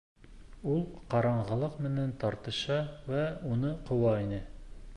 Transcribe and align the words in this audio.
Ул 0.75 0.79
ҡараңғылыҡ 1.11 1.75
менән 1.87 2.15
тартыша 2.23 2.79
вә 3.13 3.21
уны 3.51 3.75
ҡыуа 3.91 4.15
ине. 4.25 4.41